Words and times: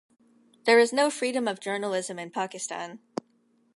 There 0.63 0.79
is 0.79 0.91
no 0.91 1.11
freedom 1.11 1.47
of 1.47 1.59
journalism 1.59 2.17
in 2.17 2.31
Pakistan. 2.31 3.01